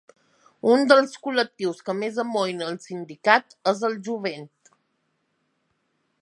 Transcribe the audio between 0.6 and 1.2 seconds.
Un dels